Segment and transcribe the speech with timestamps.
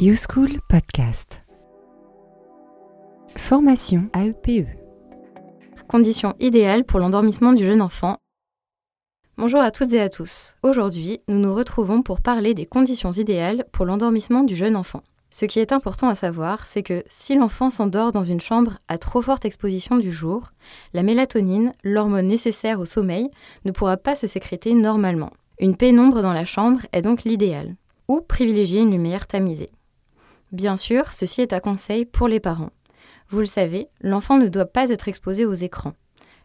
[0.00, 1.42] YouSchool Podcast.
[3.34, 4.68] Formation AEPE.
[5.88, 8.18] Conditions idéales pour l'endormissement du jeune enfant.
[9.38, 10.54] Bonjour à toutes et à tous.
[10.62, 15.02] Aujourd'hui, nous nous retrouvons pour parler des conditions idéales pour l'endormissement du jeune enfant.
[15.30, 18.98] Ce qui est important à savoir, c'est que si l'enfant s'endort dans une chambre à
[18.98, 20.52] trop forte exposition du jour,
[20.94, 23.30] la mélatonine, l'hormone nécessaire au sommeil,
[23.64, 25.32] ne pourra pas se sécréter normalement.
[25.58, 27.74] Une pénombre dans la chambre est donc l'idéal.
[28.06, 29.72] Ou privilégier une lumière tamisée.
[30.52, 32.70] Bien sûr, ceci est à conseil pour les parents.
[33.28, 35.92] Vous le savez, l'enfant ne doit pas être exposé aux écrans.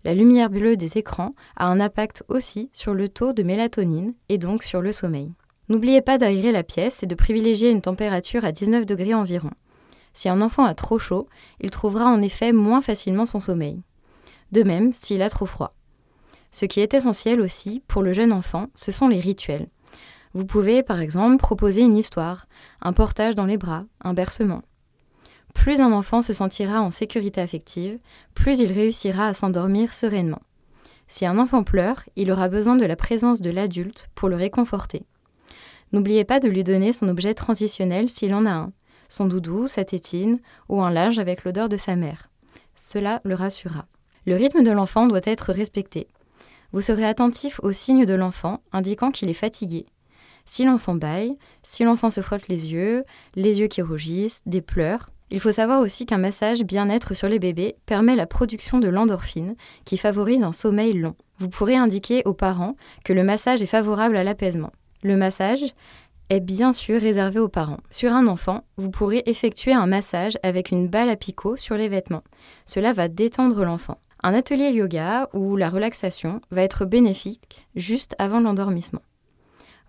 [0.04, 4.38] La lumière bleue des écrans a un impact aussi sur le taux de mélatonine et
[4.38, 5.32] donc sur le sommeil.
[5.70, 9.52] N'oubliez pas d'aérer la pièce et de privilégier une température à 19 degrés environ.
[10.14, 11.30] Si un enfant a trop chaud,
[11.62, 13.82] il trouvera en effet moins facilement son sommeil.
[14.52, 15.74] De même s'il a trop froid.
[16.52, 19.70] Ce qui est essentiel aussi pour le jeune enfant, ce sont les rituels.
[20.34, 22.48] Vous pouvez par exemple proposer une histoire,
[22.82, 24.64] un portage dans les bras, un bercement.
[25.54, 28.00] Plus un enfant se sentira en sécurité affective,
[28.34, 30.42] plus il réussira à s'endormir sereinement.
[31.08, 35.06] Si un enfant pleure, il aura besoin de la présence de l'adulte pour le réconforter.
[35.92, 38.72] N'oubliez pas de lui donner son objet transitionnel s'il en a un,
[39.10, 42.32] son doudou, sa tétine ou un linge avec l'odeur de sa mère.
[42.76, 43.86] Cela le rassurera.
[44.26, 46.08] Le rythme de l'enfant doit être respecté.
[46.72, 49.86] Vous serez attentif aux signes de l'enfant indiquant qu'il est fatigué,
[50.46, 53.04] si l'enfant baille, si l'enfant se frotte les yeux,
[53.36, 57.40] les yeux qui rougissent, des pleurs, il faut savoir aussi qu'un massage bien-être sur les
[57.40, 61.16] bébés permet la production de l'endorphine qui favorise un sommeil long.
[61.40, 64.72] Vous pourrez indiquer aux parents que le massage est favorable à l'apaisement.
[65.02, 65.74] Le massage
[66.30, 67.80] est bien sûr réservé aux parents.
[67.90, 71.90] Sur un enfant, vous pourrez effectuer un massage avec une balle à picot sur les
[71.90, 72.24] vêtements.
[72.66, 73.98] Cela va détendre l'enfant.
[74.22, 79.02] Un atelier yoga ou la relaxation va être bénéfique juste avant l'endormissement.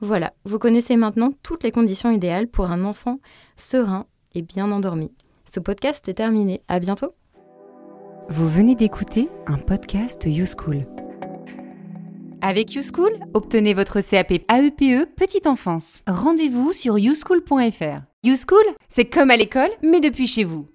[0.05, 3.21] Voilà, vous connaissez maintenant toutes les conditions idéales pour un enfant
[3.57, 5.11] serein et bien endormi.
[5.51, 6.61] Ce podcast est terminé.
[6.69, 7.15] À bientôt.
[8.29, 10.87] Vous venez d'écouter un podcast YouSchool.
[12.43, 16.03] Avec YouSchool, obtenez votre CAP AEPE e Petite Enfance.
[16.07, 18.03] Rendez-vous sur youschool.fr.
[18.25, 20.67] YouSchool, c'est comme à l'école, mais depuis chez vous.